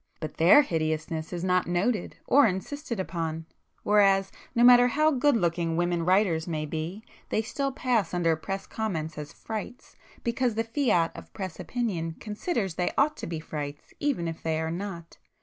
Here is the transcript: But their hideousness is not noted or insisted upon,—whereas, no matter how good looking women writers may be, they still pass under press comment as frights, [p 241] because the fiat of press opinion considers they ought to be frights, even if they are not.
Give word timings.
But 0.19 0.37
their 0.37 0.63
hideousness 0.63 1.31
is 1.31 1.43
not 1.43 1.67
noted 1.67 2.17
or 2.25 2.47
insisted 2.47 2.99
upon,—whereas, 2.99 4.31
no 4.55 4.63
matter 4.63 4.87
how 4.87 5.11
good 5.11 5.37
looking 5.37 5.77
women 5.77 6.03
writers 6.05 6.47
may 6.47 6.65
be, 6.65 7.03
they 7.29 7.43
still 7.43 7.71
pass 7.71 8.11
under 8.11 8.35
press 8.35 8.65
comment 8.65 9.15
as 9.19 9.31
frights, 9.31 9.95
[p 10.23 10.31
241] 10.31 10.33
because 10.33 10.55
the 10.55 10.63
fiat 10.87 11.11
of 11.15 11.31
press 11.33 11.59
opinion 11.59 12.13
considers 12.19 12.73
they 12.73 12.91
ought 12.97 13.15
to 13.17 13.27
be 13.27 13.39
frights, 13.39 13.93
even 13.99 14.27
if 14.27 14.41
they 14.41 14.59
are 14.59 14.71
not. 14.71 15.19